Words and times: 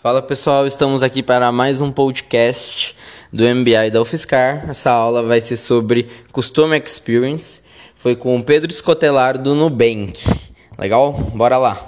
Fala 0.00 0.22
pessoal, 0.22 0.64
estamos 0.64 1.02
aqui 1.02 1.24
para 1.24 1.50
mais 1.50 1.80
um 1.80 1.90
podcast 1.90 2.94
do 3.32 3.42
MBI 3.42 3.90
da 3.90 4.00
UFSCar. 4.00 4.70
Essa 4.70 4.92
aula 4.92 5.24
vai 5.24 5.40
ser 5.40 5.56
sobre 5.56 6.08
Custom 6.30 6.72
Experience. 6.72 7.62
Foi 7.96 8.14
com 8.14 8.36
o 8.36 8.44
Pedro 8.44 8.70
Escotelar 8.70 9.36
do 9.36 9.56
Nubank. 9.56 10.22
Legal? 10.78 11.12
Bora 11.12 11.58
lá! 11.58 11.84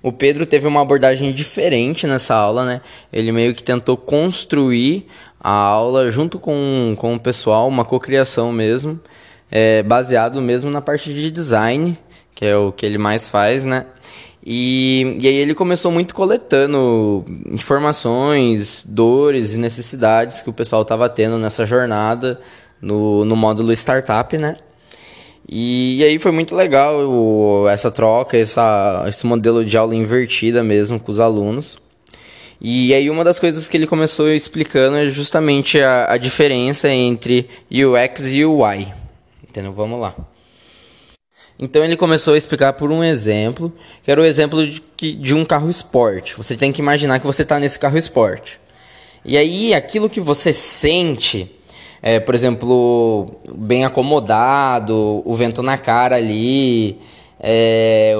O 0.00 0.12
Pedro 0.12 0.46
teve 0.46 0.68
uma 0.68 0.80
abordagem 0.82 1.32
diferente 1.32 2.06
nessa 2.06 2.36
aula, 2.36 2.64
né? 2.64 2.80
Ele 3.12 3.32
meio 3.32 3.52
que 3.52 3.64
tentou 3.64 3.96
construir 3.96 5.08
a 5.40 5.50
aula 5.50 6.08
junto 6.08 6.38
com, 6.38 6.94
com 6.96 7.16
o 7.16 7.20
pessoal, 7.20 7.66
uma 7.66 7.84
cocriação 7.84 8.52
mesmo, 8.52 9.00
é, 9.50 9.82
baseado 9.82 10.40
mesmo 10.40 10.70
na 10.70 10.80
parte 10.80 11.12
de 11.12 11.32
design, 11.32 11.98
que 12.32 12.46
é 12.46 12.56
o 12.56 12.70
que 12.70 12.86
ele 12.86 12.96
mais 12.96 13.28
faz, 13.28 13.64
né? 13.64 13.86
E, 14.44 15.18
e 15.20 15.28
aí 15.28 15.34
ele 15.34 15.54
começou 15.54 15.92
muito 15.92 16.14
coletando 16.14 17.24
informações, 17.46 18.82
dores 18.84 19.54
e 19.54 19.58
necessidades 19.58 20.40
que 20.40 20.48
o 20.48 20.52
pessoal 20.52 20.82
estava 20.82 21.08
tendo 21.08 21.36
nessa 21.36 21.66
jornada 21.66 22.40
no, 22.80 23.24
no 23.24 23.36
módulo 23.36 23.72
startup, 23.72 24.36
né? 24.38 24.56
E, 25.46 25.98
e 25.98 26.04
aí 26.04 26.18
foi 26.18 26.32
muito 26.32 26.54
legal 26.54 27.00
o, 27.06 27.68
essa 27.68 27.90
troca, 27.90 28.36
essa, 28.36 29.04
esse 29.08 29.26
modelo 29.26 29.64
de 29.64 29.76
aula 29.76 29.94
invertida 29.94 30.62
mesmo 30.62 30.98
com 30.98 31.10
os 31.10 31.20
alunos. 31.20 31.76
E 32.60 32.94
aí 32.94 33.10
uma 33.10 33.24
das 33.24 33.38
coisas 33.38 33.66
que 33.66 33.76
ele 33.76 33.86
começou 33.86 34.30
explicando 34.30 34.96
é 34.96 35.06
justamente 35.06 35.80
a, 35.80 36.12
a 36.12 36.16
diferença 36.16 36.88
entre 36.88 37.48
UX 37.70 38.32
e 38.32 38.44
UI. 38.44 38.86
Entendeu? 39.42 39.72
Vamos 39.72 40.00
lá. 40.00 40.14
Então 41.62 41.84
ele 41.84 41.94
começou 41.94 42.32
a 42.32 42.38
explicar 42.38 42.72
por 42.72 42.90
um 42.90 43.04
exemplo, 43.04 43.70
que 44.02 44.10
era 44.10 44.18
o 44.18 44.24
exemplo 44.24 44.66
de, 44.66 44.82
de 45.14 45.34
um 45.34 45.44
carro 45.44 45.68
esporte. 45.68 46.34
Você 46.34 46.56
tem 46.56 46.72
que 46.72 46.80
imaginar 46.80 47.20
que 47.20 47.26
você 47.26 47.42
está 47.42 47.60
nesse 47.60 47.78
carro 47.78 47.98
esporte. 47.98 48.58
E 49.22 49.36
aí 49.36 49.74
aquilo 49.74 50.08
que 50.08 50.22
você 50.22 50.54
sente, 50.54 51.54
é, 52.00 52.18
por 52.18 52.34
exemplo, 52.34 53.30
bem 53.54 53.84
acomodado, 53.84 55.22
o 55.22 55.36
vento 55.36 55.62
na 55.62 55.76
cara 55.76 56.16
ali, 56.16 56.98
é, 57.38 58.14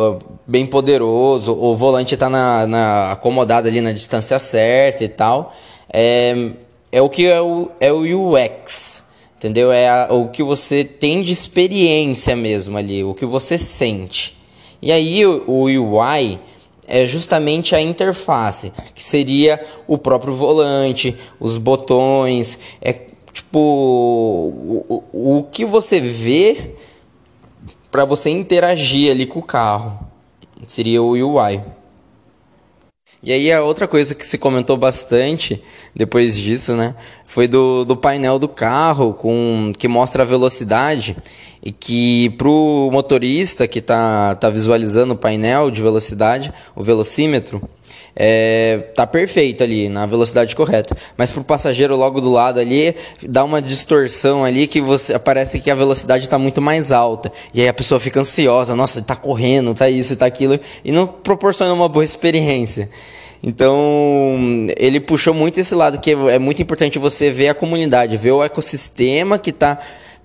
bem 0.46 0.66
poderoso, 0.66 1.56
o 1.58 1.74
volante 1.74 2.12
está 2.12 2.28
na, 2.28 2.66
na, 2.66 3.12
acomodado 3.12 3.68
ali 3.68 3.80
na 3.80 3.92
distância 3.92 4.38
certa 4.38 5.02
e 5.02 5.08
tal, 5.08 5.56
é, 5.90 6.50
é 6.92 7.00
o 7.00 7.08
que 7.08 7.24
é 7.24 7.40
o, 7.40 7.70
é 7.80 7.90
o 7.90 8.00
UX. 8.02 9.08
Entendeu? 9.40 9.72
É 9.72 9.88
a, 9.88 10.08
o 10.10 10.28
que 10.28 10.42
você 10.42 10.84
tem 10.84 11.22
de 11.22 11.32
experiência 11.32 12.36
mesmo 12.36 12.76
ali, 12.76 13.02
o 13.02 13.14
que 13.14 13.24
você 13.24 13.56
sente. 13.56 14.36
E 14.82 14.92
aí 14.92 15.24
o, 15.24 15.44
o 15.46 15.62
UI 15.64 16.38
é 16.86 17.06
justamente 17.06 17.74
a 17.74 17.80
interface, 17.80 18.70
que 18.94 19.02
seria 19.02 19.58
o 19.86 19.96
próprio 19.96 20.34
volante, 20.34 21.16
os 21.40 21.56
botões, 21.56 22.58
é 22.82 22.92
tipo 23.32 23.58
o, 23.58 25.02
o, 25.10 25.38
o 25.38 25.44
que 25.44 25.64
você 25.64 26.00
vê 26.00 26.74
para 27.90 28.04
você 28.04 28.28
interagir 28.28 29.10
ali 29.10 29.24
com 29.24 29.38
o 29.38 29.42
carro. 29.42 30.06
Seria 30.66 31.02
o 31.02 31.12
UI. 31.12 31.62
E 33.22 33.32
aí 33.32 33.52
a 33.52 33.62
outra 33.62 33.86
coisa 33.86 34.14
que 34.14 34.26
se 34.26 34.38
comentou 34.38 34.78
bastante 34.78 35.62
depois 35.94 36.38
disso, 36.38 36.74
né, 36.74 36.94
foi 37.26 37.46
do, 37.46 37.84
do 37.84 37.94
painel 37.94 38.38
do 38.38 38.48
carro 38.48 39.12
com 39.12 39.72
que 39.78 39.86
mostra 39.86 40.22
a 40.22 40.26
velocidade 40.26 41.16
e 41.62 41.70
que 41.70 42.30
para 42.30 42.48
o 42.48 42.90
motorista 42.90 43.68
que 43.68 43.78
está 43.78 44.34
tá 44.36 44.48
visualizando 44.48 45.12
o 45.12 45.16
painel 45.18 45.70
de 45.70 45.82
velocidade, 45.82 46.50
o 46.74 46.82
velocímetro, 46.82 47.62
é, 48.14 48.78
tá 48.94 49.06
perfeito 49.06 49.62
ali 49.62 49.88
na 49.88 50.06
velocidade 50.06 50.54
correta. 50.54 50.96
Mas 51.16 51.30
para 51.30 51.40
o 51.40 51.44
passageiro 51.44 51.96
logo 51.96 52.20
do 52.20 52.30
lado 52.30 52.60
ali 52.60 52.94
dá 53.22 53.44
uma 53.44 53.60
distorção 53.62 54.44
ali 54.44 54.66
que 54.66 54.80
você 54.80 55.18
parece 55.18 55.60
que 55.60 55.70
a 55.70 55.74
velocidade 55.74 56.24
está 56.24 56.38
muito 56.38 56.60
mais 56.60 56.92
alta 56.92 57.32
e 57.54 57.60
aí 57.60 57.68
a 57.68 57.74
pessoa 57.74 58.00
fica 58.00 58.20
ansiosa, 58.20 58.74
nossa, 58.74 59.00
está 59.00 59.16
correndo, 59.16 59.74
tá 59.74 59.88
isso, 59.88 60.16
tá 60.16 60.26
aquilo 60.26 60.58
e 60.84 60.92
não 60.92 61.06
proporciona 61.06 61.72
uma 61.72 61.88
boa 61.88 62.04
experiência. 62.04 62.90
Então, 63.42 63.76
ele 64.76 65.00
puxou 65.00 65.32
muito 65.32 65.58
esse 65.58 65.74
lado 65.74 65.98
que 65.98 66.10
é 66.10 66.38
muito 66.38 66.60
importante 66.60 66.98
você 66.98 67.30
ver 67.30 67.48
a 67.48 67.54
comunidade, 67.54 68.16
ver 68.18 68.32
o 68.32 68.44
ecossistema 68.44 69.38
que 69.38 69.48
está 69.48 69.78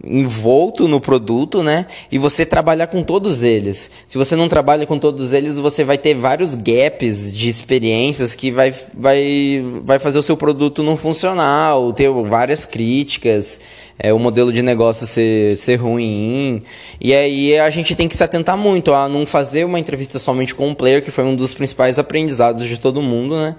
envolto 0.05 0.88
no 0.88 1.01
produto, 1.01 1.63
né? 1.63 1.88
E 2.11 2.17
você 2.17 2.45
trabalhar 2.45 2.88
com 2.88 3.01
todos 3.01 3.41
eles. 3.41 3.89
Se 4.07 4.17
você 4.17 4.35
não 4.35 4.47
trabalha 4.47 4.85
com 4.85 4.99
todos 4.99 5.33
eles, 5.33 5.57
você 5.57 5.83
vai 5.83 5.97
ter 5.97 6.13
vários 6.13 6.53
gaps 6.53 7.33
de 7.33 7.49
experiências 7.49 8.35
que 8.35 8.51
vai, 8.51 8.73
vai, 8.94 9.63
vai 9.83 9.99
fazer 9.99 10.19
o 10.19 10.23
seu 10.23 10.38
produto 10.38 10.83
não 10.83 10.95
funcionar, 10.95 11.75
ou 11.75 11.91
ter 11.91 12.09
várias 12.09 12.65
críticas, 12.65 13.59
é, 13.97 14.13
o 14.13 14.19
modelo 14.19 14.53
de 14.53 14.61
negócio 14.61 15.07
ser, 15.07 15.57
ser 15.57 15.75
ruim. 15.77 16.61
E 17.01 17.13
aí 17.13 17.57
a 17.59 17.69
gente 17.69 17.95
tem 17.95 18.07
que 18.07 18.15
se 18.15 18.23
atentar 18.23 18.57
muito 18.57 18.94
a 18.94 19.09
não 19.09 19.25
fazer 19.25 19.65
uma 19.65 19.79
entrevista 19.79 20.19
somente 20.19 20.53
com 20.53 20.67
um 20.67 20.73
player, 20.75 21.03
que 21.03 21.11
foi 21.11 21.23
um 21.23 21.35
dos 21.35 21.53
principais 21.53 21.97
aprendizados 21.97 22.67
de 22.67 22.77
todo 22.77 23.01
mundo, 23.01 23.35
né? 23.35 23.55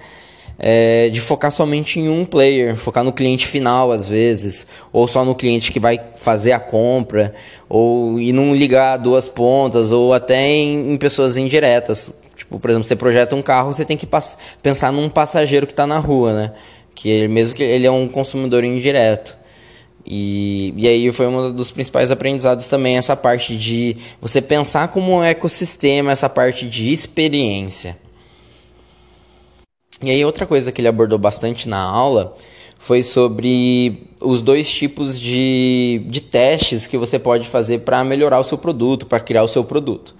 É, 0.59 1.11
de 1.11 1.21
focar 1.21 1.51
somente 1.51 2.01
em 2.01 2.09
um 2.09 2.25
player, 2.25 2.77
focar 2.77 3.05
no 3.05 3.13
cliente 3.13 3.47
final 3.47 3.93
às 3.93 4.09
vezes, 4.09 4.67
ou 4.93 5.07
só 5.07 5.25
no 5.25 5.35
cliente 5.35 5.71
que 5.71 5.81
vai 5.81 6.01
fazer 6.17 6.53
a 6.53 6.61
compra, 6.61 7.35
ou 7.69 8.19
e 8.19 8.33
não 8.33 8.55
ligar 8.55 8.97
duas 8.97 9.29
pontas, 9.29 9.93
ou 9.93 10.15
até 10.15 10.47
em, 10.49 10.93
em 10.93 10.97
pessoas 10.97 11.37
indiretas. 11.37 12.11
Tipo, 12.37 12.59
por 12.59 12.71
exemplo, 12.71 12.87
você 12.87 12.97
projeta 12.97 13.35
um 13.35 13.43
carro, 13.43 13.73
você 13.73 13.85
tem 13.85 13.97
que 13.97 14.09
pensar 14.63 14.93
num 14.93 15.09
passageiro 15.09 15.67
que 15.67 15.73
está 15.73 15.87
na 15.87 15.99
rua, 15.99 16.33
né? 16.33 16.53
Que 16.95 17.09
ele, 17.09 17.29
mesmo 17.29 17.55
que 17.55 17.63
ele 17.63 17.87
é 17.87 17.91
um 17.91 18.09
consumidor 18.09 18.65
indireto. 18.65 19.37
E, 20.07 20.73
e 20.77 20.87
aí 20.87 21.11
foi 21.11 21.27
um 21.27 21.53
dos 21.53 21.73
principais 21.73 22.13
aprendizados 22.13 22.69
também 22.69 22.97
essa 22.97 23.17
parte 23.17 23.57
de 23.57 23.97
você 24.21 24.41
pensar 24.41 24.89
como 24.89 25.13
um 25.13 25.25
ecossistema, 25.25 26.13
essa 26.13 26.29
parte 26.29 26.67
de 26.67 26.93
experiência. 26.93 27.97
E 30.03 30.11
aí 30.11 30.25
outra 30.25 30.47
coisa 30.47 30.71
que 30.71 30.81
ele 30.81 30.89
abordou 30.89 31.19
bastante 31.19 31.69
na 31.69 31.81
aula 31.81 32.35
foi 32.79 33.03
sobre 33.03 34.09
os 34.21 34.43
dois 34.43 34.71
tipos 34.71 35.19
de, 35.19 36.03
de 36.07 36.21
testes 36.21 36.87
que 36.87 36.99
você 36.99 37.19
pode 37.19 37.49
fazer 37.49 37.81
para 37.81 38.05
melhorar 38.05 38.39
o 38.39 38.45
seu 38.45 38.59
produto, 38.59 39.07
para 39.07 39.19
criar 39.21 39.43
o 39.43 39.49
seu 39.49 39.65
produto. 39.65 40.15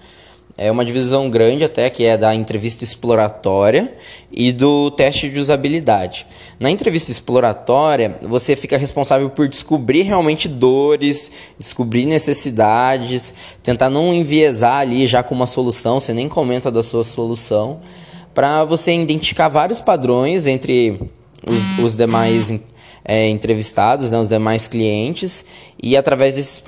É 0.57 0.71
uma 0.71 0.83
divisão 0.83 1.29
grande 1.29 1.63
até 1.63 1.87
que 1.87 2.03
é 2.03 2.17
da 2.17 2.33
entrevista 2.33 2.83
exploratória 2.83 3.95
e 4.31 4.51
do 4.51 4.89
teste 4.89 5.29
de 5.29 5.39
usabilidade. 5.39 6.25
Na 6.59 6.71
entrevista 6.71 7.11
exploratória, 7.11 8.17
você 8.23 8.55
fica 8.55 8.75
responsável 8.75 9.29
por 9.29 9.47
descobrir 9.47 10.01
realmente 10.01 10.47
dores, 10.47 11.29
descobrir 11.59 12.07
necessidades, 12.07 13.31
tentar 13.61 13.91
não 13.91 14.11
enviesar 14.11 14.79
ali 14.79 15.05
já 15.05 15.21
com 15.21 15.35
uma 15.35 15.45
solução, 15.45 15.99
você 15.99 16.11
nem 16.11 16.27
comenta 16.27 16.71
da 16.71 16.81
sua 16.81 17.03
solução 17.03 17.79
para 18.37 18.63
você 18.63 18.93
identificar 18.93 19.47
vários 19.47 19.81
padrões 19.81 20.45
entre 20.45 20.99
os, 21.43 21.79
os 21.83 21.95
demais 21.95 22.53
é, 23.03 23.27
entrevistados, 23.29 24.11
né, 24.11 24.19
os 24.19 24.27
demais 24.27 24.67
clientes, 24.67 25.43
e 25.81 25.97
através 25.97 26.35
desses, 26.35 26.63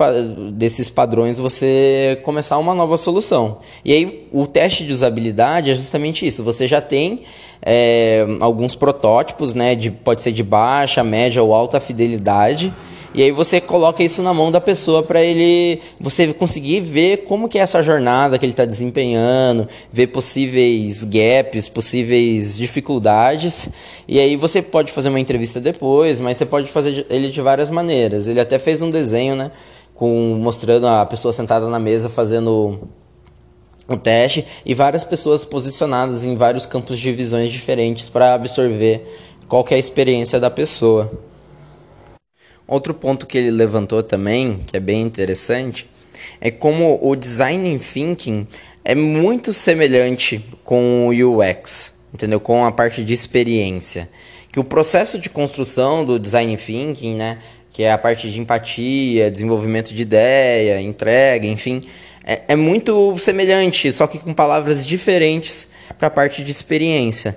desses 0.52 0.88
padrões 0.90 1.38
você 1.38 2.18
começar 2.24 2.58
uma 2.58 2.74
nova 2.74 2.96
solução. 2.96 3.58
E 3.84 3.92
aí 3.92 4.26
o 4.32 4.48
teste 4.48 4.84
de 4.84 4.92
usabilidade 4.92 5.70
é 5.70 5.74
justamente 5.76 6.26
isso. 6.26 6.42
Você 6.42 6.66
já 6.66 6.80
tem 6.80 7.20
é, 7.62 8.26
alguns 8.40 8.74
protótipos, 8.74 9.54
né, 9.54 9.76
de, 9.76 9.92
pode 9.92 10.22
ser 10.22 10.32
de 10.32 10.42
baixa, 10.42 11.04
média 11.04 11.40
ou 11.40 11.54
alta 11.54 11.78
fidelidade 11.78 12.74
e 13.12 13.22
aí 13.24 13.32
você 13.32 13.60
coloca 13.60 14.04
isso 14.04 14.22
na 14.22 14.32
mão 14.32 14.52
da 14.52 14.60
pessoa 14.60 15.02
para 15.02 15.20
ele 15.20 15.80
você 15.98 16.32
conseguir 16.32 16.80
ver 16.80 17.24
como 17.24 17.48
que 17.48 17.58
é 17.58 17.62
essa 17.62 17.82
jornada 17.82 18.38
que 18.38 18.44
ele 18.44 18.52
está 18.52 18.64
desempenhando, 18.64 19.66
ver 19.92 20.08
possíveis 20.08 21.02
gaps, 21.02 21.68
possíveis 21.68 22.56
dificuldades. 22.56 23.68
E 24.06 24.20
aí 24.20 24.36
você 24.36 24.62
pode 24.62 24.92
fazer 24.92 25.08
uma 25.08 25.18
entrevista 25.18 25.60
depois, 25.60 26.20
mas 26.20 26.36
você 26.36 26.46
pode 26.46 26.68
fazer 26.68 27.04
ele 27.10 27.30
de 27.30 27.40
várias 27.40 27.68
maneiras. 27.68 28.28
Ele 28.28 28.38
até 28.38 28.60
fez 28.60 28.80
um 28.80 28.90
desenho, 28.90 29.34
né, 29.34 29.50
com 29.92 30.38
mostrando 30.40 30.86
a 30.86 31.04
pessoa 31.04 31.32
sentada 31.32 31.66
na 31.66 31.80
mesa 31.80 32.08
fazendo 32.08 32.78
o 33.88 33.96
teste 33.96 34.46
e 34.64 34.72
várias 34.72 35.02
pessoas 35.02 35.44
posicionadas 35.44 36.24
em 36.24 36.36
vários 36.36 36.64
campos 36.64 37.00
de 37.00 37.12
visões 37.12 37.50
diferentes 37.50 38.08
para 38.08 38.34
absorver 38.34 39.04
qual 39.48 39.66
é 39.68 39.74
a 39.74 39.78
experiência 39.78 40.38
da 40.38 40.48
pessoa. 40.48 41.10
Outro 42.70 42.94
ponto 42.94 43.26
que 43.26 43.36
ele 43.36 43.50
levantou 43.50 44.00
também, 44.00 44.60
que 44.64 44.76
é 44.76 44.80
bem 44.80 45.02
interessante, 45.02 45.90
é 46.40 46.52
como 46.52 47.00
o 47.02 47.16
design 47.16 47.76
thinking 47.80 48.46
é 48.84 48.94
muito 48.94 49.52
semelhante 49.52 50.40
com 50.62 51.08
o 51.08 51.10
UX, 51.10 51.92
entendeu? 52.14 52.38
Com 52.38 52.64
a 52.64 52.70
parte 52.70 53.02
de 53.02 53.12
experiência, 53.12 54.08
que 54.52 54.60
o 54.60 54.62
processo 54.62 55.18
de 55.18 55.28
construção 55.28 56.04
do 56.04 56.16
design 56.16 56.56
thinking, 56.56 57.16
né, 57.16 57.38
que 57.72 57.82
é 57.82 57.90
a 57.90 57.98
parte 57.98 58.30
de 58.30 58.38
empatia, 58.38 59.32
desenvolvimento 59.32 59.92
de 59.92 60.02
ideia, 60.02 60.80
entrega, 60.80 61.48
enfim, 61.48 61.80
é, 62.24 62.42
é 62.46 62.54
muito 62.54 63.18
semelhante, 63.18 63.90
só 63.90 64.06
que 64.06 64.20
com 64.20 64.32
palavras 64.32 64.86
diferentes 64.86 65.70
para 65.98 66.06
a 66.06 66.10
parte 66.10 66.44
de 66.44 66.52
experiência. 66.52 67.36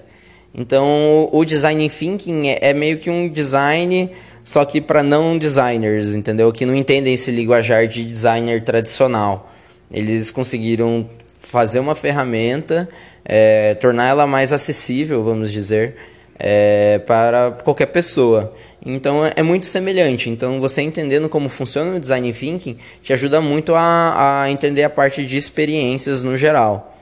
Então, 0.54 1.28
o 1.32 1.44
design 1.44 1.90
thinking 1.90 2.50
é, 2.50 2.60
é 2.70 2.74
meio 2.76 3.00
que 3.00 3.10
um 3.10 3.28
design 3.28 4.12
só 4.44 4.66
que 4.66 4.82
para 4.82 5.02
não 5.02 5.38
designers, 5.38 6.14
entendeu? 6.16 6.52
Que 6.52 6.66
não 6.66 6.76
entendem 6.76 7.14
esse 7.14 7.32
linguajar 7.32 7.88
de 7.88 8.04
designer 8.04 8.64
tradicional. 8.64 9.52
Eles 9.92 10.30
conseguiram 10.30 11.08
fazer 11.40 11.80
uma 11.80 11.96
ferramenta, 11.96 12.90
é, 13.24 13.76
tornar 13.76 14.10
ela 14.10 14.28
mais 14.28 14.52
acessível, 14.52 15.24
vamos 15.24 15.52
dizer, 15.52 15.96
é, 16.38 17.00
para 17.00 17.52
qualquer 17.64 17.86
pessoa. 17.88 18.54
Então 18.86 19.26
é, 19.26 19.34
é 19.38 19.44
muito 19.44 19.66
semelhante. 19.66 20.30
Então 20.30 20.60
você 20.60 20.82
entendendo 20.82 21.30
como 21.30 21.48
funciona 21.48 21.96
o 21.96 22.00
design 22.00 22.34
thinking 22.34 22.78
te 23.02 23.14
ajuda 23.14 23.40
muito 23.40 23.74
a, 23.76 24.42
a 24.44 24.52
entender 24.52 24.84
a 24.84 24.90
parte 24.90 25.26
de 25.26 25.38
experiências 25.38 26.22
no 26.22 26.36
geral. 26.36 26.98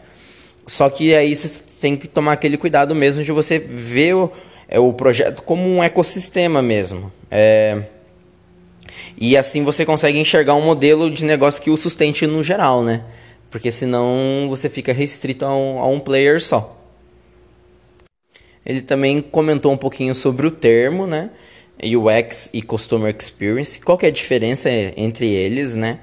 Só 0.67 0.89
que 0.89 1.15
aí 1.15 1.35
você 1.35 1.59
tem 1.81 1.97
que 1.97 2.07
tomar 2.07 2.33
aquele 2.33 2.57
cuidado 2.57 2.93
mesmo 2.93 3.23
de 3.23 3.31
você 3.31 3.57
ver 3.57 4.15
o, 4.15 4.31
é, 4.71 4.79
o 4.79 4.93
projeto 4.93 5.43
como 5.43 5.67
um 5.67 5.83
ecossistema 5.83 6.61
mesmo. 6.61 7.11
É, 7.29 7.83
e 9.17 9.35
assim 9.35 9.63
você 9.63 9.85
consegue 9.85 10.17
enxergar 10.17 10.55
um 10.55 10.61
modelo 10.61 11.11
de 11.11 11.25
negócio 11.25 11.61
que 11.61 11.69
o 11.69 11.75
sustente 11.75 12.25
no 12.25 12.41
geral, 12.41 12.81
né? 12.81 13.03
Porque 13.49 13.69
senão 13.69 14.47
você 14.47 14.69
fica 14.69 14.93
restrito 14.93 15.45
a 15.45 15.53
um, 15.55 15.79
a 15.79 15.87
um 15.87 15.99
player 15.99 16.41
só. 16.41 16.77
Ele 18.65 18.81
também 18.81 19.21
comentou 19.21 19.73
um 19.73 19.77
pouquinho 19.77 20.15
sobre 20.15 20.47
o 20.47 20.51
termo, 20.51 21.05
né? 21.05 21.29
UX 21.83 22.49
e 22.53 22.61
Customer 22.61 23.13
Experience. 23.17 23.79
Qual 23.81 23.99
é 24.01 24.07
a 24.07 24.11
diferença 24.11 24.69
entre 24.95 25.27
eles, 25.27 25.75
né? 25.75 25.99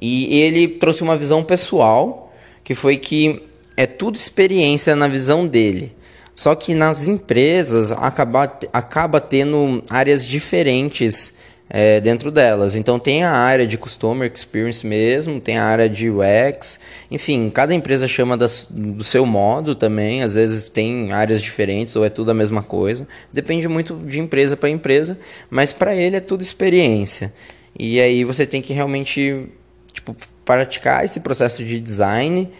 E 0.00 0.40
ele 0.40 0.68
trouxe 0.68 1.02
uma 1.02 1.16
visão 1.16 1.42
pessoal, 1.42 2.32
que 2.62 2.74
foi 2.74 2.96
que 2.96 3.42
é 3.76 3.86
tudo 3.86 4.16
experiência 4.16 4.94
na 4.94 5.08
visão 5.08 5.46
dele. 5.46 5.92
Só 6.36 6.54
que 6.54 6.74
nas 6.74 7.06
empresas 7.06 7.92
acaba, 7.92 8.58
acaba 8.72 9.20
tendo 9.20 9.82
áreas 9.88 10.26
diferentes 10.26 11.34
é, 11.68 12.00
dentro 12.00 12.30
delas. 12.30 12.74
Então 12.74 12.98
tem 12.98 13.24
a 13.24 13.30
área 13.30 13.66
de 13.66 13.78
Customer 13.78 14.30
Experience 14.32 14.86
mesmo, 14.86 15.40
tem 15.40 15.58
a 15.58 15.64
área 15.64 15.88
de 15.88 16.10
UX, 16.10 16.78
enfim, 17.10 17.50
cada 17.50 17.74
empresa 17.74 18.06
chama 18.06 18.36
do 18.36 19.04
seu 19.04 19.24
modo 19.24 19.74
também, 19.74 20.22
às 20.22 20.34
vezes 20.34 20.68
tem 20.68 21.12
áreas 21.12 21.40
diferentes 21.40 21.94
ou 21.96 22.04
é 22.04 22.10
tudo 22.10 22.30
a 22.30 22.34
mesma 22.34 22.62
coisa. 22.62 23.06
Depende 23.32 23.68
muito 23.68 23.94
de 24.06 24.20
empresa 24.20 24.56
para 24.56 24.68
empresa, 24.68 25.18
mas 25.50 25.72
para 25.72 25.94
ele 25.94 26.16
é 26.16 26.20
tudo 26.20 26.42
experiência. 26.42 27.32
E 27.78 28.00
aí 28.00 28.24
você 28.24 28.46
tem 28.46 28.62
que 28.62 28.72
realmente 28.72 29.46
tipo, 29.92 30.14
praticar 30.44 31.04
esse 31.04 31.20
processo 31.20 31.64
de 31.64 31.80
design 31.80 32.50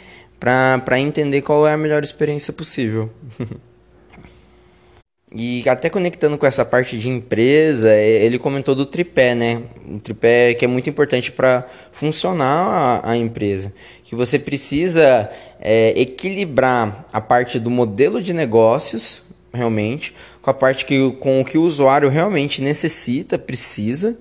para 0.45 1.01
entender 1.01 1.41
qual 1.41 1.67
é 1.67 1.73
a 1.73 1.77
melhor 1.77 2.03
experiência 2.03 2.53
possível. 2.53 3.11
e 5.35 5.67
até 5.67 5.89
conectando 5.89 6.37
com 6.37 6.45
essa 6.45 6.67
parte 6.67 6.99
de 6.99 7.09
empresa, 7.09 7.91
é, 7.91 8.23
ele 8.23 8.39
comentou 8.39 8.75
do 8.75 8.85
tripé, 8.85 9.35
né? 9.35 9.63
O 9.89 9.99
tripé 9.99 10.53
que 10.53 10.67
é 10.67 10.69
muito 10.69 10.91
importante 10.91 11.33
para 11.33 11.67
funcionar 11.93 13.01
a, 13.03 13.13
a, 13.13 13.17
empresa. 13.17 13.73
Que 14.05 14.15
você 14.15 14.39
precisa 14.39 15.31
é, 15.59 15.99
equilibrar 15.99 17.07
a 17.11 17.23
parte 17.23 17.59
do 17.59 17.71
modelo 17.71 18.21
de 18.21 18.35
negócios, 18.35 19.23
realmente, 19.51 20.15
com 20.43 20.51
a 20.51 20.55
parte 20.55 20.85
que, 20.85 21.11
com 21.21 21.41
o 21.41 21.45
que 21.45 21.57
o 21.57 21.63
usuário 21.63 22.11
realmente 22.11 22.61
necessita, 22.61 23.39
precisa, 23.39 24.19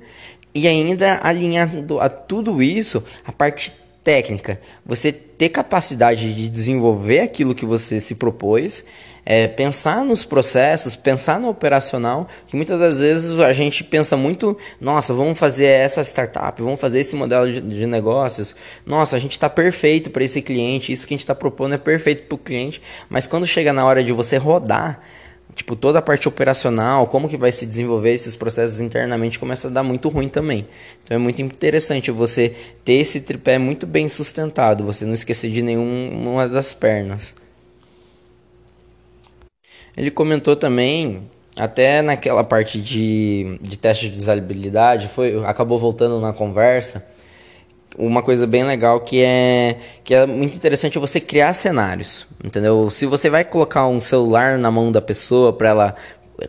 e 0.56 0.70
ainda 0.70 1.20
alinhando 1.22 2.00
a 2.00 2.08
tudo 2.08 2.64
isso 2.64 3.04
a 3.26 3.32
parte 3.34 3.83
técnica, 4.04 4.60
você 4.86 5.12
ter 5.12 5.50
capacidade 5.50 6.34
de 6.34 6.50
desenvolver 6.50 7.22
aquilo 7.22 7.56
que 7.56 7.66
você 7.66 8.00
se 8.00 8.16
propôs, 8.16 8.84
é, 9.26 9.48
pensar 9.48 10.04
nos 10.04 10.26
processos, 10.26 10.96
pensar 10.96 11.40
no 11.40 11.48
operacional, 11.50 12.28
que 12.46 12.56
muitas 12.56 12.78
das 12.78 13.00
vezes 13.00 13.40
a 13.40 13.54
gente 13.54 13.84
pensa 13.84 14.18
muito, 14.18 14.58
nossa, 14.82 15.14
vamos 15.14 15.40
fazer 15.40 15.66
essa 15.66 16.02
startup, 16.02 16.62
vamos 16.62 16.80
fazer 16.80 17.00
esse 17.00 17.16
modelo 17.16 17.52
de, 17.52 17.62
de 17.62 17.86
negócios, 17.86 18.54
nossa, 18.86 19.16
a 19.16 19.20
gente 19.20 19.32
está 19.32 19.50
perfeito 19.50 20.10
para 20.10 20.24
esse 20.24 20.42
cliente, 20.42 20.92
isso 20.92 21.08
que 21.08 21.14
a 21.14 21.16
gente 21.16 21.24
está 21.24 21.36
propondo 21.36 21.76
é 21.76 21.78
perfeito 21.78 22.24
para 22.24 22.36
o 22.36 22.38
cliente, 22.38 22.82
mas 23.10 23.26
quando 23.26 23.48
chega 23.48 23.72
na 23.72 23.86
hora 23.86 24.04
de 24.04 24.12
você 24.12 24.36
rodar, 24.36 25.02
tipo, 25.56 25.76
toda 25.76 26.00
a 26.00 26.02
parte 26.02 26.28
operacional, 26.28 27.08
como 27.08 27.30
que 27.30 27.38
vai 27.38 27.52
se 27.52 27.66
desenvolver 27.66 28.12
esses 28.12 28.36
processos 28.36 28.82
internamente, 28.82 29.40
começa 29.40 29.68
a 29.68 29.72
dar 29.72 29.84
muito 29.84 30.10
ruim 30.10 30.28
também. 30.28 30.68
Então 31.04 31.16
é 31.16 31.18
muito 31.18 31.42
interessante 31.42 32.12
você 32.12 32.56
ter 32.84 32.94
esse 32.94 33.22
tripé 33.22 33.58
muito 33.58 33.86
bem 33.86 34.08
sustentado, 34.08 34.84
você 34.84 35.06
não 35.06 35.14
esquecer 35.14 35.52
de 35.52 35.62
nenhuma 35.62 36.48
das 36.48 36.74
pernas. 36.74 37.36
Ele 39.96 40.10
comentou 40.10 40.56
também, 40.56 41.28
até 41.58 42.02
naquela 42.02 42.44
parte 42.44 42.82
de, 42.82 43.60
de 43.62 43.78
teste 43.78 44.10
de 44.10 44.20
usabilidade, 44.20 45.08
foi, 45.08 45.46
acabou 45.46 45.80
voltando 45.80 46.20
na 46.20 46.34
conversa, 46.34 47.06
uma 47.98 48.22
coisa 48.22 48.48
bem 48.48 48.64
legal 48.64 49.02
que 49.02 49.22
é 49.22 49.78
que 50.04 50.14
é 50.14 50.26
muito 50.26 50.56
interessante 50.56 50.98
você 51.00 51.20
criar 51.20 51.54
cenários, 51.54 52.26
entendeu? 52.44 52.90
Se 52.90 53.06
você 53.06 53.30
vai 53.30 53.44
colocar 53.44 53.88
um 53.88 54.00
celular 54.00 54.58
na 54.58 54.72
mão 54.72 54.92
da 54.92 55.02
pessoa 55.02 55.54
para 55.54 55.70
ela 55.70 55.96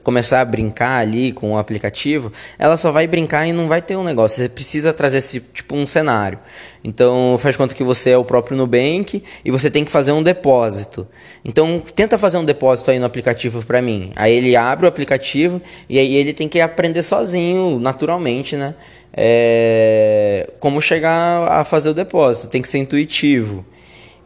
começar 0.02 0.41
a 0.41 0.44
brincar 0.44 1.00
ali 1.00 1.32
com 1.32 1.52
o 1.52 1.58
aplicativo, 1.58 2.32
ela 2.58 2.76
só 2.76 2.91
vai 2.91 3.06
brincar 3.06 3.46
e 3.46 3.52
não 3.52 3.69
vai 3.69 3.81
ter 3.81 3.96
um 3.96 4.05
negócio. 4.05 4.43
Você 4.43 4.49
precisa 4.49 4.93
trazer 4.93 5.19
esse 5.19 5.41
tipo 5.41 5.76
um 5.76 5.87
cenário. 5.87 6.38
Então 6.82 7.37
faz 7.38 7.56
conta 7.56 7.75
que 7.75 7.85
você 7.85 8.11
é 8.11 8.19
o 8.19 8.25
próprio 8.25 8.56
Nubank 8.56 9.23
e 9.44 9.50
você 9.50 9.70
tem 9.70 9.85
que 9.85 9.91
fazer 9.91 10.12
um 10.12 10.23
depósito. 10.23 11.06
Então 11.44 11.82
tenta 11.94 12.19
fazer 12.19 12.38
um 12.38 12.44
depósito 12.44 12.91
aí 12.91 12.99
no 12.99 13.06
aplicativo 13.06 13.64
para 13.64 13.81
mim. 13.81 14.12
Aí 14.17 14.32
ele 14.35 14.56
abre 14.56 14.87
o 14.87 14.88
aplicativo 14.88 15.61
e 15.88 15.99
aí 15.99 16.14
ele 16.14 16.32
tem 16.32 16.49
que 16.49 16.61
aprender 16.61 17.02
sozinho, 17.02 17.79
naturalmente, 17.79 18.56
né? 18.56 18.75
é, 19.17 20.50
como 20.58 20.82
chegar 20.82 21.49
a 21.49 21.64
fazer 21.64 21.90
o 21.90 21.94
depósito. 21.94 22.49
Tem 22.49 22.61
que 22.61 22.69
ser 22.69 22.79
intuitivo. 22.79 23.64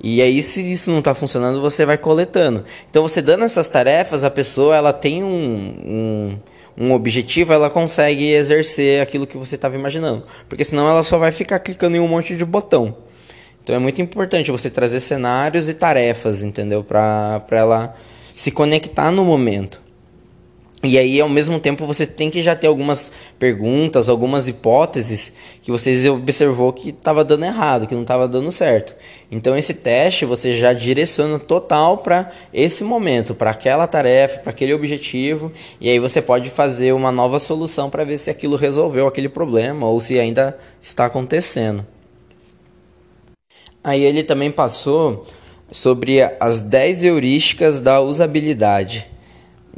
E 0.01 0.23
aí, 0.23 0.43
se 0.43 0.71
isso 0.71 0.91
não 0.91 1.01
está 1.01 1.15
funcionando, 1.15 1.61
você 1.61 1.85
vai 1.85 1.99
coletando. 1.99 2.65
Então, 2.89 3.03
você 3.03 3.21
dando 3.21 3.45
essas 3.45 3.69
tarefas, 3.69 4.23
a 4.23 4.31
pessoa 4.31 4.77
ela 4.77 4.93
tem 4.93 5.25
um, 5.25 6.39
um, 6.79 6.87
um 6.87 6.93
objetivo, 6.93 7.53
ela 7.53 7.69
consegue 7.69 8.31
exercer 8.33 9.03
aquilo 9.03 9.27
que 9.27 9.37
você 9.37 9.57
estava 9.57 9.75
imaginando. 9.75 10.25
Porque 10.49 10.65
senão 10.65 10.89
ela 10.89 11.03
só 11.03 11.19
vai 11.19 11.33
ficar 11.33 11.59
clicando 11.59 11.97
em 11.97 12.01
um 12.01 12.07
monte 12.07 12.37
de 12.37 12.45
botão. 12.45 12.97
Então, 13.63 13.75
é 13.75 13.79
muito 13.79 14.01
importante 14.01 14.53
você 14.53 14.71
trazer 14.71 15.01
cenários 15.01 15.69
e 15.69 15.75
tarefas, 15.75 16.43
entendeu? 16.43 16.85
Para 16.85 17.43
ela 17.51 17.97
se 18.33 18.53
conectar 18.53 19.11
no 19.11 19.25
momento. 19.25 19.83
E 20.81 20.97
aí, 20.97 21.21
ao 21.21 21.29
mesmo 21.29 21.59
tempo, 21.59 21.85
você 21.85 22.07
tem 22.07 22.31
que 22.31 22.41
já 22.41 22.55
ter 22.55 22.69
algumas 22.69 23.11
perguntas, 23.37 24.09
algumas 24.09 24.47
hipóteses 24.47 25.33
que 25.61 25.73
você 25.73 26.09
observou 26.09 26.73
que 26.73 26.91
estava 26.91 27.25
dando 27.25 27.45
errado, 27.45 27.85
que 27.89 27.97
não 27.97 28.03
estava 28.03 28.29
dando 28.29 28.53
certo. 28.53 28.95
Então, 29.29 29.57
esse 29.57 29.75
teste 29.75 30.25
você 30.25 30.53
já 30.53 30.73
direciona 30.73 31.37
total 31.41 31.99
para 31.99 32.31
esse 32.55 32.85
momento, 32.85 33.35
para 33.35 33.51
aquela 33.51 33.89
tarefa, 33.89 34.39
para 34.39 34.51
aquele 34.51 34.73
objetivo, 34.73 35.51
e 35.81 35.91
aí 35.91 35.99
você 35.99 36.23
pode 36.23 36.49
fazer 36.49 36.93
uma 36.93 37.11
nova 37.11 37.41
solução 37.41 37.91
para 37.91 38.05
ver 38.05 38.17
se 38.17 38.31
aquilo 38.31 38.55
resolveu 38.55 39.09
aquele 39.09 39.29
problema 39.29 39.89
ou 39.89 39.99
se 39.99 40.17
ainda 40.17 40.57
está 40.81 41.07
acontecendo. 41.07 41.85
Aí 43.83 44.05
ele 44.05 44.23
também 44.23 44.53
passou 44.53 45.25
sobre 45.73 46.23
as 46.39 46.61
10 46.61 47.05
heurísticas 47.05 47.81
da 47.81 48.01
usabilidade. 48.01 49.18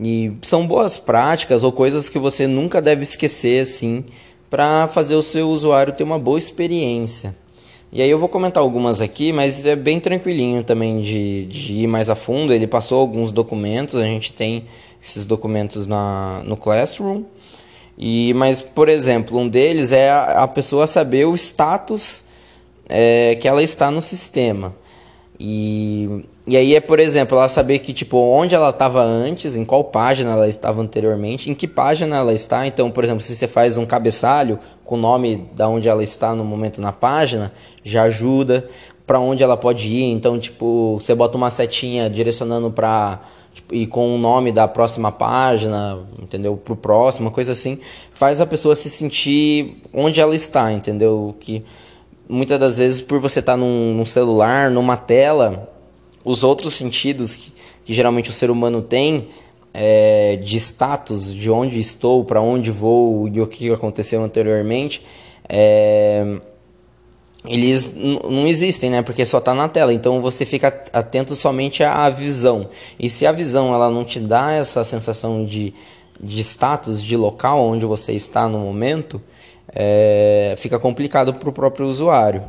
E 0.02 0.32
são 0.42 0.66
boas 0.66 0.98
práticas 0.98 1.62
ou 1.62 1.70
coisas 1.70 2.08
que 2.08 2.18
você 2.18 2.46
nunca 2.46 2.80
deve 2.80 3.02
esquecer 3.02 3.62
assim 3.62 4.04
para 4.48 4.88
fazer 4.88 5.14
o 5.14 5.22
seu 5.22 5.48
usuário 5.50 5.92
ter 5.92 6.02
uma 6.02 6.18
boa 6.18 6.38
experiência. 6.38 7.36
E 7.92 8.00
aí 8.00 8.08
eu 8.08 8.18
vou 8.18 8.28
comentar 8.28 8.62
algumas 8.62 9.00
aqui, 9.00 9.32
mas 9.32 9.64
é 9.64 9.74
bem 9.74 9.98
tranquilinho 9.98 10.62
também 10.62 11.00
de, 11.00 11.46
de 11.46 11.74
ir 11.74 11.86
mais 11.86 12.08
a 12.08 12.14
fundo. 12.14 12.52
Ele 12.52 12.66
passou 12.66 13.00
alguns 13.00 13.30
documentos, 13.30 13.96
a 13.96 14.04
gente 14.04 14.32
tem 14.32 14.64
esses 15.04 15.26
documentos 15.26 15.86
na, 15.86 16.42
no 16.44 16.56
Classroom. 16.56 17.24
E, 17.98 18.32
mas, 18.34 18.60
por 18.60 18.88
exemplo, 18.88 19.38
um 19.38 19.48
deles 19.48 19.92
é 19.92 20.08
a, 20.08 20.44
a 20.44 20.48
pessoa 20.48 20.86
saber 20.86 21.26
o 21.26 21.34
status 21.34 22.24
é, 22.88 23.36
que 23.40 23.46
ela 23.46 23.62
está 23.62 23.90
no 23.90 24.00
sistema. 24.00 24.74
E, 25.38 26.24
e 26.50 26.56
aí 26.56 26.74
é, 26.74 26.80
por 26.80 26.98
exemplo, 26.98 27.38
ela 27.38 27.48
saber 27.48 27.78
que, 27.78 27.92
tipo, 27.92 28.16
onde 28.16 28.56
ela 28.56 28.70
estava 28.70 29.00
antes, 29.00 29.54
em 29.54 29.64
qual 29.64 29.84
página 29.84 30.32
ela 30.32 30.48
estava 30.48 30.82
anteriormente, 30.82 31.48
em 31.48 31.54
que 31.54 31.68
página 31.68 32.16
ela 32.16 32.34
está. 32.34 32.66
Então, 32.66 32.90
por 32.90 33.04
exemplo, 33.04 33.20
se 33.20 33.36
você 33.36 33.46
faz 33.46 33.76
um 33.76 33.86
cabeçalho 33.86 34.58
com 34.84 34.96
o 34.96 34.98
nome 34.98 35.48
da 35.54 35.68
onde 35.68 35.88
ela 35.88 36.02
está 36.02 36.34
no 36.34 36.44
momento 36.44 36.80
na 36.80 36.90
página, 36.90 37.52
já 37.84 38.02
ajuda 38.02 38.68
para 39.06 39.20
onde 39.20 39.44
ela 39.44 39.56
pode 39.56 39.86
ir. 39.86 40.10
Então, 40.10 40.40
tipo, 40.40 40.98
você 41.00 41.14
bota 41.14 41.36
uma 41.36 41.50
setinha 41.50 42.10
direcionando 42.10 42.68
para 42.68 43.20
tipo, 43.54 43.72
e 43.72 43.86
com 43.86 44.12
o 44.12 44.18
nome 44.18 44.50
da 44.50 44.66
próxima 44.66 45.12
página, 45.12 46.00
entendeu? 46.20 46.56
Pro 46.56 46.74
próximo, 46.74 47.30
coisa 47.30 47.52
assim, 47.52 47.78
faz 48.10 48.40
a 48.40 48.46
pessoa 48.46 48.74
se 48.74 48.90
sentir 48.90 49.80
onde 49.94 50.20
ela 50.20 50.34
está, 50.34 50.72
entendeu? 50.72 51.32
Que 51.38 51.64
muitas 52.28 52.58
das 52.58 52.78
vezes 52.78 53.00
por 53.00 53.20
você 53.20 53.38
estar 53.38 53.52
tá 53.52 53.56
num, 53.56 53.94
num, 53.94 54.04
celular, 54.04 54.68
numa 54.68 54.96
tela, 54.96 55.68
os 56.24 56.42
outros 56.42 56.74
sentidos 56.74 57.34
que, 57.36 57.52
que, 57.84 57.94
geralmente 57.94 58.30
o 58.30 58.32
ser 58.32 58.50
humano 58.50 58.82
tem 58.82 59.28
é, 59.72 60.36
de 60.36 60.56
status, 60.56 61.34
de 61.34 61.50
onde 61.50 61.78
estou, 61.78 62.24
para 62.24 62.40
onde 62.40 62.70
vou 62.70 63.28
e 63.28 63.40
o 63.40 63.46
que 63.46 63.70
aconteceu 63.70 64.22
anteriormente, 64.22 65.04
é, 65.48 66.40
eles 67.44 67.94
não 67.94 68.46
existem, 68.46 68.90
né? 68.90 69.02
Porque 69.02 69.24
só 69.24 69.38
está 69.38 69.54
na 69.54 69.68
tela. 69.68 69.92
Então 69.92 70.20
você 70.20 70.44
fica 70.44 70.68
atento 70.92 71.34
somente 71.34 71.82
à 71.82 72.08
visão. 72.10 72.68
E 72.98 73.08
se 73.08 73.26
a 73.26 73.32
visão 73.32 73.72
ela 73.72 73.90
não 73.90 74.04
te 74.04 74.20
dá 74.20 74.52
essa 74.52 74.84
sensação 74.84 75.44
de, 75.44 75.72
de 76.20 76.40
status, 76.40 77.02
de 77.02 77.16
local 77.16 77.64
onde 77.64 77.86
você 77.86 78.12
está 78.12 78.46
no 78.46 78.58
momento, 78.58 79.20
é, 79.74 80.54
fica 80.58 80.78
complicado 80.78 81.32
para 81.34 81.48
o 81.48 81.52
próprio 81.52 81.86
usuário. 81.86 82.42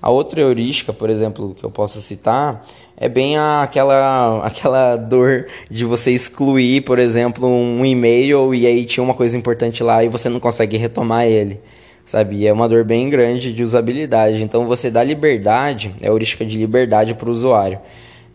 A 0.00 0.10
outra 0.10 0.40
heurística, 0.40 0.92
por 0.92 1.10
exemplo, 1.10 1.54
que 1.54 1.62
eu 1.62 1.70
posso 1.70 2.00
citar, 2.00 2.66
é 3.02 3.08
bem 3.08 3.36
a, 3.36 3.64
aquela, 3.64 4.46
aquela 4.46 4.94
dor 4.94 5.46
de 5.68 5.84
você 5.84 6.12
excluir, 6.12 6.82
por 6.82 7.00
exemplo, 7.00 7.48
um 7.48 7.84
e-mail 7.84 8.54
e 8.54 8.64
aí 8.64 8.84
tinha 8.84 9.02
uma 9.02 9.12
coisa 9.12 9.36
importante 9.36 9.82
lá 9.82 10.04
e 10.04 10.08
você 10.08 10.28
não 10.28 10.38
consegue 10.38 10.76
retomar 10.76 11.26
ele 11.26 11.60
sabe? 12.06 12.46
É 12.46 12.52
uma 12.52 12.68
dor 12.68 12.84
bem 12.84 13.10
grande 13.10 13.52
de 13.52 13.62
usabilidade. 13.62 14.42
Então 14.42 14.66
você 14.66 14.88
dá 14.88 15.02
liberdade, 15.02 15.92
é 16.00 16.06
a 16.06 16.10
heurística 16.10 16.44
de 16.44 16.56
liberdade 16.56 17.14
para 17.14 17.28
o 17.28 17.32
usuário. 17.32 17.80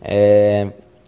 É, 0.02 0.66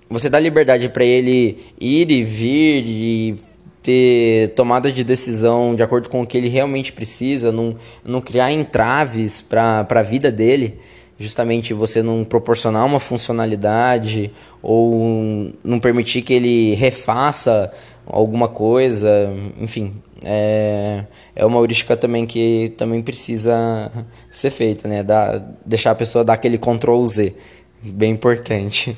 você 0.09 0.31
dá 0.31 0.41
liberdade 0.41 0.89
para 0.89 1.05
ele 1.05 1.59
ir 1.79 2.11
e 2.11 2.25
vir 2.25 2.85
e 2.87 3.37
ter 3.83 4.55
tomada 4.55 4.91
de 4.91 5.05
decisão 5.05 5.75
de 5.75 5.83
acordo 5.83 6.09
com 6.09 6.23
o 6.23 6.27
que 6.27 6.39
ele 6.39 6.49
realmente 6.49 6.93
precisa, 6.93 7.53
não, 7.53 7.77
não 8.05 8.23
criar 8.23 8.53
entraves 8.53 9.41
para 9.41 9.87
a 9.89 10.03
vida 10.03 10.31
dele, 10.31 10.79
justamente 11.21 11.75
você 11.75 12.03
não 12.03 12.25
proporcionar 12.25 12.87
uma 12.87 12.99
funcionalidade 12.99 14.33
ou 14.63 15.53
não 15.63 15.79
permitir 15.79 16.23
que 16.23 16.33
ele 16.33 16.75
refaça 16.75 17.71
alguma 18.07 18.49
coisa, 18.49 19.31
enfim, 19.61 19.95
é, 20.25 21.05
é 21.37 21.45
uma 21.45 21.59
heurística 21.59 21.95
também 21.95 22.27
que 22.27 22.73
também 22.77 23.03
precisa 23.03 23.93
ser 24.31 24.51
feita, 24.51 24.89
né? 24.89 25.03
Dar, 25.03 25.39
deixar 25.65 25.91
a 25.91 25.95
pessoa 25.95 26.25
dar 26.25 26.33
aquele 26.33 26.59
Ctrl 26.59 27.05
Z, 27.05 27.35
bem 27.83 28.13
importante. 28.13 28.97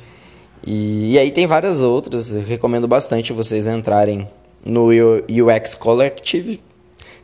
E, 0.64 1.14
e 1.14 1.19
aí 1.19 1.33
tem 1.33 1.47
várias 1.47 1.81
outras, 1.81 2.33
eu 2.33 2.43
recomendo 2.43 2.87
bastante 2.87 3.33
vocês 3.33 3.67
entrarem 3.67 4.29
no 4.64 4.88
UX 4.88 5.75
Collective, 5.75 6.61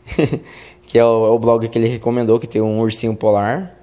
que 0.86 0.98
é 0.98 1.04
o, 1.04 1.26
é 1.26 1.30
o, 1.30 1.38
blog 1.38 1.68
que 1.68 1.78
ele 1.78 1.86
recomendou, 1.86 2.40
que 2.40 2.48
tem 2.48 2.60
um 2.60 2.80
ursinho 2.80 3.14
polar. 3.14 3.77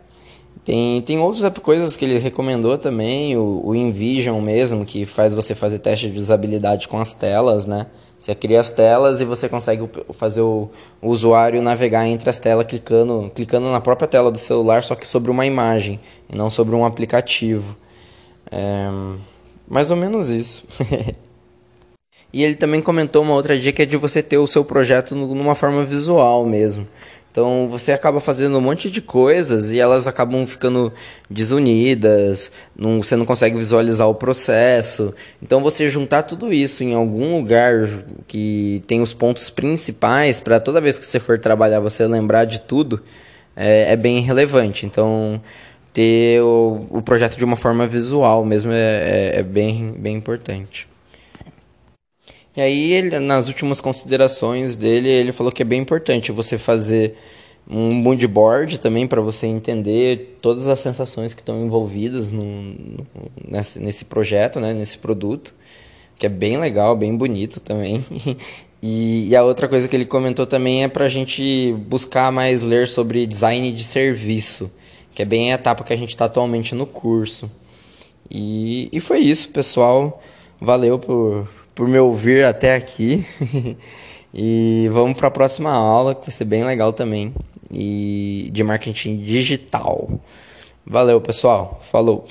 Tem, 0.65 0.99
tem 1.03 1.19
outras 1.19 1.47
coisas 1.59 1.95
que 1.95 2.03
ele 2.03 2.17
recomendou 2.17 2.75
também, 2.75 3.37
o, 3.37 3.61
o 3.63 3.75
InVision 3.75 4.41
mesmo, 4.41 4.83
que 4.83 5.05
faz 5.05 5.35
você 5.35 5.53
fazer 5.53 5.77
teste 5.77 6.09
de 6.09 6.19
usabilidade 6.19 6.87
com 6.87 6.99
as 6.99 7.13
telas, 7.13 7.67
né? 7.67 7.85
Você 8.17 8.33
cria 8.33 8.59
as 8.59 8.71
telas 8.71 9.21
e 9.21 9.25
você 9.25 9.47
consegue 9.47 9.87
fazer 10.13 10.41
o, 10.41 10.67
o, 10.99 11.09
usuário 11.09 11.61
navegar 11.61 12.07
entre 12.07 12.27
as 12.31 12.39
telas 12.39 12.65
clicando, 12.65 13.31
clicando 13.35 13.69
na 13.69 13.79
própria 13.79 14.07
tela 14.07 14.31
do 14.31 14.39
celular, 14.39 14.83
só 14.83 14.95
que 14.95 15.07
sobre 15.07 15.29
uma 15.29 15.45
imagem 15.45 15.99
e 16.27 16.35
não 16.35 16.49
sobre 16.49 16.73
um 16.73 16.83
aplicativo. 16.83 17.77
É, 18.51 18.87
mais 19.67 19.91
ou 19.91 19.97
menos 19.97 20.31
isso. 20.31 20.65
e 22.33 22.43
ele 22.43 22.55
também 22.55 22.81
comentou 22.81 23.21
uma 23.21 23.35
outra 23.35 23.55
dica 23.59 23.85
de 23.85 23.97
você 23.97 24.23
ter 24.23 24.39
o 24.39 24.47
seu 24.47 24.65
projeto 24.65 25.13
numa 25.13 25.53
forma 25.53 25.85
visual 25.85 26.43
mesmo. 26.43 26.87
Então 27.35 27.67
você 27.67 27.91
acaba 27.91 28.21
fazendo 28.21 28.57
um 28.57 28.61
monte 28.61 28.89
de 28.89 29.01
coisas 29.01 29.69
e 29.69 29.77
elas 29.77 30.07
acabam 30.07 30.47
ficando 30.47 30.93
desunidas, 31.29 32.49
não, 32.73 33.03
você 33.03 33.17
não 33.17 33.25
consegue 33.25 33.57
visualizar 33.57 34.07
o 34.07 34.15
processo. 34.15 35.13
Então 35.43 35.61
você 35.61 35.89
juntar 35.89 36.23
tudo 36.23 36.53
isso 36.53 36.81
em 36.81 36.93
algum 36.93 37.35
lugar 37.35 37.89
que 38.25 38.81
tem 38.87 39.01
os 39.01 39.11
pontos 39.11 39.49
principais 39.49 40.39
para 40.39 40.61
toda 40.61 40.79
vez 40.79 40.97
que 40.97 41.05
você 41.05 41.19
for 41.19 41.37
trabalhar 41.37 41.81
você 41.81 42.07
lembrar 42.07 42.45
de 42.45 42.61
tudo 42.61 43.03
é, 43.53 43.91
é 43.91 43.97
bem 43.97 44.21
relevante. 44.21 44.85
Então 44.85 45.41
ter 45.91 46.41
o, 46.41 46.87
o, 46.89 47.01
projeto 47.01 47.35
de 47.35 47.43
uma 47.43 47.57
forma 47.57 47.85
visual 47.85 48.45
mesmo 48.45 48.71
é, 48.71 49.33
é, 49.33 49.39
é 49.39 49.43
bem, 49.43 49.93
bem 49.99 50.15
importante. 50.15 50.87
E 52.55 52.61
aí, 52.61 52.93
ele, 52.93 53.19
nas 53.19 53.47
últimas 53.47 53.81
considerações 53.81 54.75
dele, 54.75 55.09
ele 55.09 55.33
falou 55.33 55.51
que 55.51 55.61
é 55.61 55.65
bem 55.65 55.81
importante 55.81 56.31
você 56.31 56.57
fazer 56.57 57.15
um 57.67 57.91
mood 57.93 58.25
board 58.27 58.79
também 58.79 59.07
para 59.07 59.19
você 59.21 59.47
entender 59.47 60.37
todas 60.41 60.67
as 60.67 60.79
sensações 60.79 61.33
que 61.33 61.41
estão 61.41 61.65
envolvidas 61.65 62.31
no, 62.31 62.43
no, 62.43 63.07
nesse, 63.47 63.79
nesse 63.79 64.05
projeto, 64.05 64.59
né, 64.59 64.73
nesse 64.73 64.99
produto, 64.99 65.53
que 66.17 66.25
é 66.25 66.29
bem 66.29 66.57
legal, 66.57 66.95
bem 66.95 67.15
bonito 67.15 67.59
também. 67.59 68.03
E, 68.87 69.29
e 69.29 69.35
a 69.35 69.43
outra 69.43 69.67
coisa 69.67 69.87
que 69.87 69.95
ele 69.95 70.05
comentou 70.05 70.45
também 70.45 70.83
é 70.83 70.87
para 70.87 71.05
a 71.05 71.09
gente 71.09 71.73
buscar 71.87 72.31
mais 72.31 72.61
ler 72.61 72.87
sobre 72.87 73.25
design 73.25 73.71
de 73.71 73.83
serviço, 73.83 74.71
que 75.15 75.23
é 75.23 75.25
bem 75.25 75.51
a 75.51 75.55
etapa 75.55 75.83
que 75.83 75.91
a 75.91 75.95
gente 75.95 76.09
está 76.09 76.25
atualmente 76.25 76.75
no 76.75 76.85
curso. 76.85 77.49
E, 78.29 78.87
e 78.91 78.99
foi 78.99 79.21
isso, 79.21 79.49
pessoal. 79.49 80.21
Valeu 80.61 80.99
por 80.99 81.47
por 81.75 81.87
me 81.87 81.99
ouvir 81.99 82.45
até 82.45 82.75
aqui. 82.75 83.25
e 84.33 84.89
vamos 84.91 85.17
para 85.17 85.27
a 85.27 85.31
próxima 85.31 85.71
aula, 85.71 86.15
que 86.15 86.21
vai 86.21 86.31
ser 86.31 86.45
bem 86.45 86.63
legal 86.63 86.93
também. 86.93 87.33
E 87.69 88.49
de 88.53 88.63
marketing 88.63 89.17
digital. 89.17 90.09
Valeu, 90.85 91.19
pessoal. 91.19 91.81
Falou. 91.91 92.25